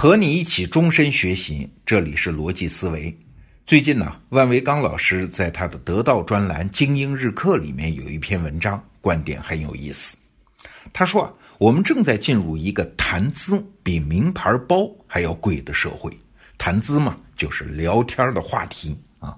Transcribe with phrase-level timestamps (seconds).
[0.00, 3.12] 和你一起终身学习，这里是逻辑思维。
[3.66, 10.16] 最近呢，万维刚老师在他的得道专栏《精英日课》里面有一篇文章，观点很有意思。
[10.92, 16.16] 他说啊，我们正在进入一个谈资比名牌包还要贵的社会。
[16.56, 19.36] 谈资嘛，就是聊天的话题啊。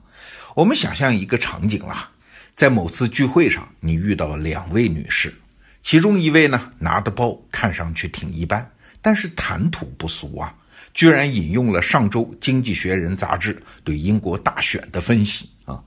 [0.54, 2.10] 我们想象一个场景啦，
[2.54, 5.32] 在某次聚会上，你遇到了两位女士，
[5.80, 8.70] 其中一位呢拿的包看上去挺一般。
[9.02, 10.54] 但是谈吐不俗啊，
[10.92, 15.82] 居然引用了上周《经济学人》杂志对英国大选的分析啊。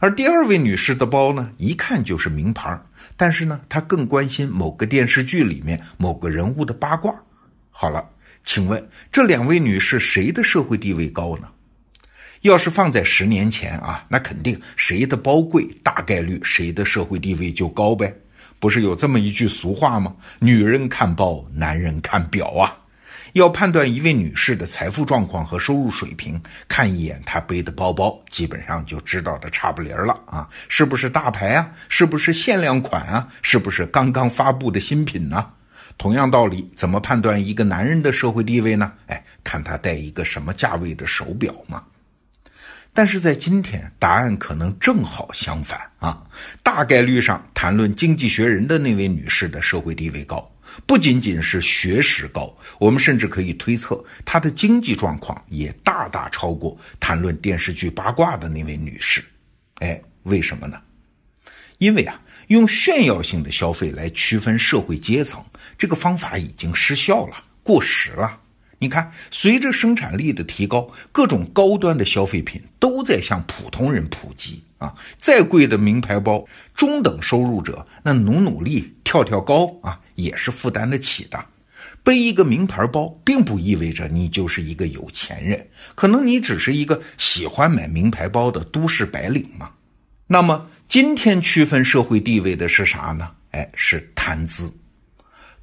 [0.00, 2.78] 而第二位女士的包呢，一看就是名牌，
[3.16, 7.14] 但是呢，她更关心某个电视剧里面某个人物的八卦。
[7.70, 8.08] 好了，
[8.44, 11.48] 请问这两位女士谁的社会地位高呢？
[12.42, 18.14] 要是放在十年前啊，那肯定谁的包贵，大概率谁的社会地位就高呗。
[18.58, 20.14] 不是有这么一句俗话吗？
[20.38, 22.76] 女人看包，男人看表啊。
[23.34, 30.48] 要判断一位女士的财富状况和收入水平，看一眼她背的包包，基本上就知道的差不离儿了啊。
[30.68, 31.68] 是不是大牌啊？
[31.88, 33.28] 是不是限量款啊？
[33.42, 35.50] 是不是刚刚发布的新品呢？
[35.98, 38.92] 同样道理，怎么判断一个男人的社会地位呢？
[39.08, 41.82] 哎，看他戴一个什么价位的手表嘛。
[42.96, 46.24] 但是在今天，答案可能正好相反啊！
[46.62, 50.48] 大概率上，谈论《经济学人》的那位女士的社会地位高，
[50.86, 59.24] 不仅仅是学识高，我们甚至可以推测，她的经济状况也大大超过谈论电视剧八卦的那位女士。
[59.80, 60.80] 哎，为什么呢？
[61.78, 65.44] 因为啊，用炫耀性的消费来区分社会阶层，
[65.76, 68.38] 这个方法已经失效了，过时了。
[68.84, 74.94] 你看，随着生产力的提高，各种高端的消费品都在向普通人普及啊。
[75.18, 76.44] 再贵的名牌包，
[76.74, 81.42] 中等收入者那努努力、跳跳高啊，也是负担得起的。
[82.02, 89.70] 背一个名牌包，并不意味着你就是一个有钱人，可能你只是一个喜欢买名牌包的都市白领嘛。
[90.26, 93.30] 那么，今天区分社会地位的是啥呢？
[93.52, 94.70] 哎，是谈资。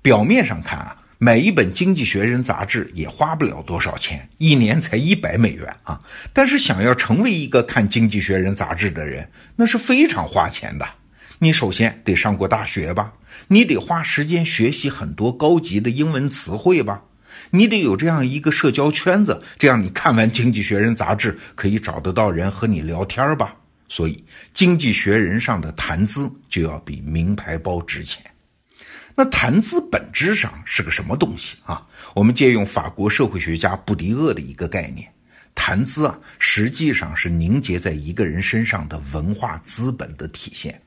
[0.01, 0.97] 表面上看啊。
[1.23, 6.01] 买一本《经济学人》杂志也花不了多少钱，一年才一百美元啊！
[6.33, 10.87] 但是想要成为一个看《经济学人》杂志的人，那是非常花钱的。
[11.37, 13.13] 你首先得上过大学吧，
[13.47, 16.99] 你得花时间学习很多高级的英文词汇吧，
[17.51, 23.53] 你得有这样一个社交圈子，这样你看完《经济学人》杂志可以找得到人和你聊天吧。
[23.87, 24.13] 所以，
[24.55, 28.23] 《经济学人》上的谈资就要比名牌包值钱。
[29.21, 31.85] 那谈资本质上是个什么东西啊？
[32.15, 35.07] 我们借用法国社会学家布迪厄的一个概念，
[35.53, 40.81] 谈资啊，实际上是凝结在一个人身上的文化资本的体现。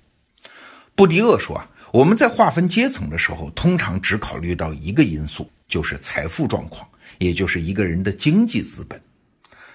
[0.97, 6.85] 布迪厄说啊，我们在划分阶层的时候，通常只考虑到一个因素，就是财富状况，
[7.19, 9.01] 也就是一个人的经济资本。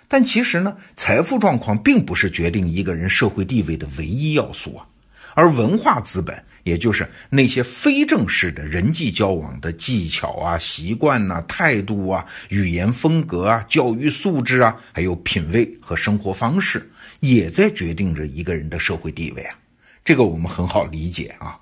[0.09, 4.85] 但其实呢，财富状况并不是决定一个人社会地位的唯一要素啊，
[5.33, 6.43] 而文化资本。
[6.63, 16.89] 也就是那些非正式的人际交往的技巧啊、习惯呐、态度啊、语言风格啊、教育素质啊，还有品味和生活方式，
[17.19, 19.55] 也在决定着一个人的社会地位啊。
[20.03, 21.57] 这个我们很好理解啊。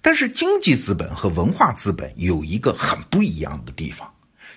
[0.00, 4.08] 但是经济资本和文化资本有一个很不一样的地方，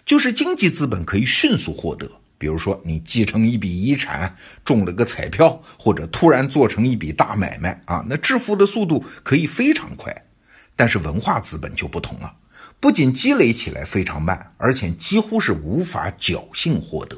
[0.06, 2.10] 就是经济资本可以迅速获得。
[2.42, 4.36] 比如说，你继承一笔遗产，
[4.66, 10.26] 中了个彩票，或者突然做成一笔大买卖啊，那致富的速度可以非常快。
[10.76, 12.34] 但是文化资本就不同了，
[12.80, 17.16] 不仅积累起来非常慢，而且几乎是无法侥幸获得。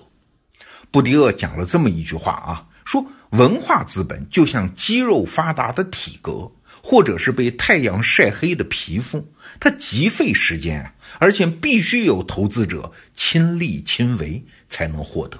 [0.92, 6.52] 布迪厄讲了这么一句话啊，说文化资本就像肌肉发达的体格。
[6.86, 9.26] 或者是被太阳晒黑的皮肤，
[9.58, 15.40] 它极费时间啊，而且必须有投资者亲力亲为才能获得。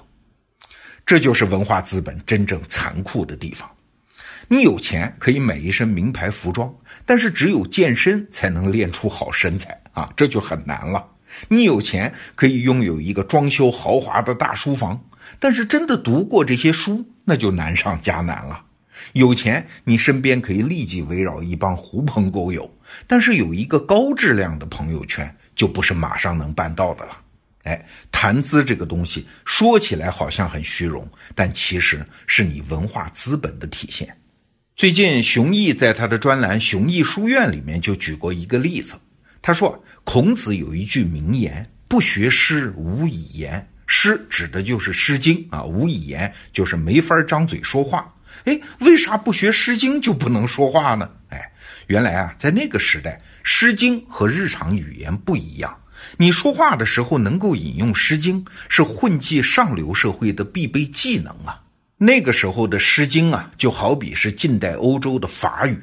[1.06, 3.70] 这就是文化资本真正残酷的地方。
[4.48, 6.74] 你有钱可以买一身名牌服装，
[7.06, 11.06] 但是只有健身才能练出好身材啊，这就很难了。
[11.50, 15.04] 你有钱可以拥有一个装修豪华的大书房，
[15.38, 18.64] 但是真的读过这些书，那就难上加难了。
[19.12, 22.74] 有钱，你身边可以立即围绕一帮狐朋狗友，
[23.06, 27.18] 但是有一个高质量的朋友圈，就不是马上能办到的了。
[27.64, 34.18] 哎，谈资这个东西说起来好像很虚荣，但其实是你文化资本的体现。
[34.76, 38.96] 最近，熊毅在他的专栏《熊毅书院》里面就举过一个例子，
[39.42, 48.12] 他说，孔子有一句名言：“不学诗，无以言。”诗指的就是《诗经》啊，无以言就是没法张嘴说话。
[48.46, 51.10] 哎，为啥不学《诗经》就不能说话呢？
[51.30, 51.52] 哎，
[51.88, 55.76] 原来啊，在那个时代，《诗经》和日常语言不一样，
[56.18, 61.62] 你说话的时候能够引用《诗经》，是混迹上流社会的必备技能啊。
[61.98, 65.80] 那个时候的《诗经》啊，就好比是近代欧洲的法语。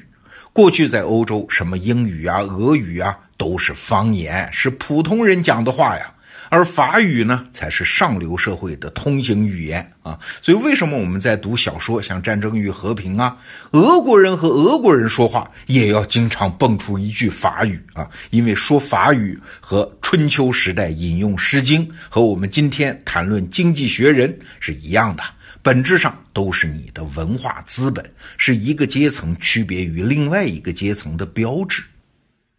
[0.52, 6.12] 过去在欧洲，什么英语啊、俄语啊，都是方言，是普通人讲的话呀。
[6.50, 10.18] 而法语呢，才是上流社会的通行语言啊！
[10.42, 13.38] 所以，为什么我们在读小说，像《战争与和平》啊，
[13.70, 18.10] 俄国人和俄国人说话也要经常蹦出一句法语啊？
[18.30, 25.22] 因为说法语和春秋时代引用《诗经》，和我们今天谈论《经济学人》是一样的，
[25.62, 28.04] 本质上都是你的文化资本，
[28.36, 31.80] 是一个阶层区别于另外一个阶层的标志。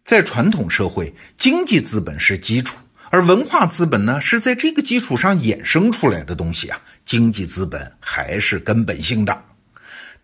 [0.02, 2.78] 在传统社会，经济资本是基础。
[3.12, 6.80] 而文化资本呢，是在这个基础上衍生出来的东西啊。
[7.04, 9.42] 经济资本还是根本性的。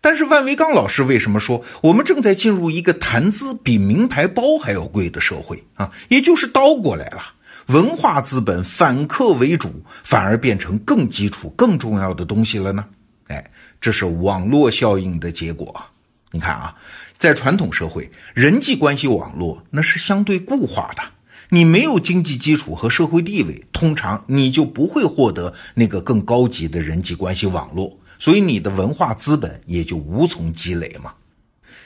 [0.01, 5.91] 但是万维刚老师为什么说我们正在进入一个谈资比名牌包还要贵的社会啊？
[6.07, 7.21] 也就是倒过来了，
[7.67, 12.83] 文化资本反客为主，反而变成更基础、更重要的东西了呢？
[13.27, 15.85] 哎，这是网络效应的结果。
[16.31, 16.73] 你看啊，
[17.19, 21.03] 在传统社会，人际关系网络那是相对固化的。
[21.51, 31.13] 你没有经济基础和社会地位，通常你就不会获得那个更高级的人际关系网络，所以你的文化资本也就无从积累嘛。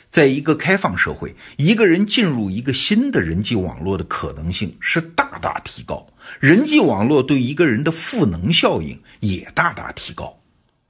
[0.10, 6.06] 在一个开放社会，一个人进入一个新的人际网络的可能性是大大提高，
[6.42, 10.38] 人际网络对一个人的赋能效应也大大提高。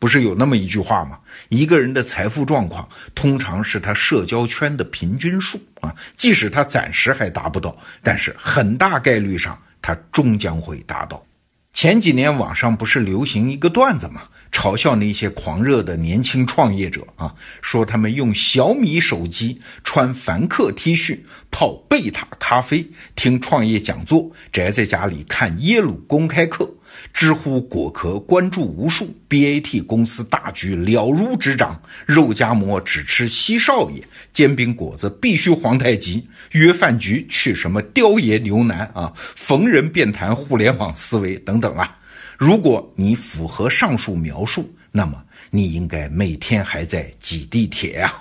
[0.03, 1.17] 不是有那么一句话吗？
[1.47, 7.73] 一个人的财富状况通常是他社交圈的平均数啊，即使他暂时还达不到，
[8.03, 11.25] 但是很大概率上他终将会达到。
[11.71, 14.23] 前几年网上不是流行一个段子吗？
[14.51, 26.69] 嘲笑那些狂热的年轻创业者啊，说他们用小米手机、穿凡客 T 恤、泡贝塔咖啡、听创业讲座、宅在家里看耶鲁公开课。
[27.11, 41.97] 知乎果壳关注无数，BAT 公司大局了如指掌，肉夹馍只吃西少爷，煎饼果子必须皇太极，约饭局去什么雕爷牛腩啊，逢人便谈互联网思维等等啊。
[42.37, 48.13] 如果你符合上述描述，那么你应该每天还在挤地铁呀。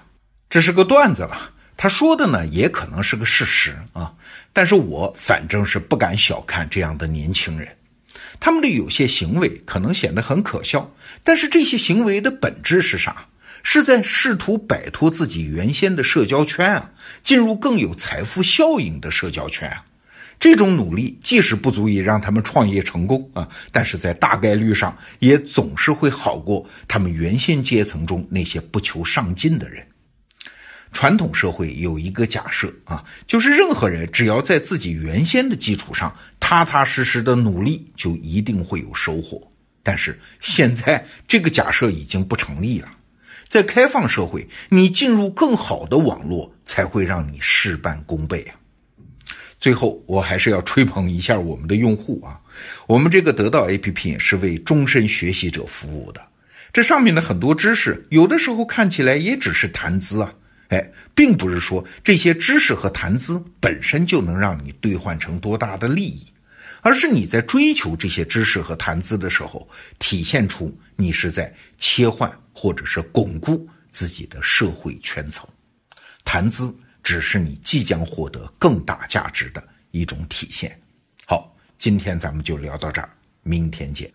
[0.51, 4.13] 这是个段子了，他说的呢也可能是个事实啊，
[4.53, 7.67] 但是我反正是不敢小看这样的年轻人。
[8.44, 10.93] 他们的有些行为可能显得很可笑，
[11.23, 13.29] 但是这些行为的本质是啥？
[13.62, 16.91] 是在试图摆脱自己原先的社交圈啊，
[17.23, 19.85] 进入更有财富效应的社交圈啊。
[20.41, 29.87] 这种努力即使不足以让他们创业成功啊，但是在大概率上也总是会好过他们原先阶层中那些不求上进的人。
[30.93, 39.50] 传统社会有一个假设啊，就是任何人只要在自己原先的基础上踏踏实实的努力，就一定会有收获。
[39.83, 42.89] 但是现在这个假设已经不成立了。
[43.49, 48.55] 在开放社会，你进入更好的网络，才会让你事半功倍啊。
[49.59, 52.41] 最后，我还是要吹捧一下我们的用户啊，
[52.87, 56.23] 我们这个得到 APP 是为终身学习者服务的。
[56.73, 60.33] 这上面的很多知识，有的时候看起来也只是谈资啊。
[60.73, 66.26] 哎，并不是说这些知识和谈资本身就能让你兑换成多大的利益，
[66.81, 75.47] 而是你在追求这些知识和谈资的时候，体现出你是在切换或者是巩固自己的社会圈层。
[76.25, 80.81] 谈资只是你即将获得更大价值的一种体现。
[81.26, 83.11] 好，今天咱们就聊到这儿，
[83.43, 84.11] 明天见。